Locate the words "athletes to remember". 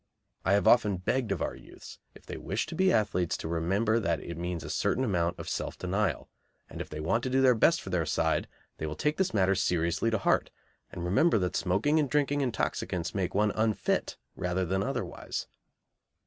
2.91-3.99